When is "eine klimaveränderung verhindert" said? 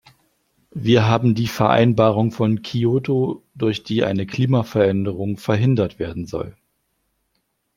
4.03-5.99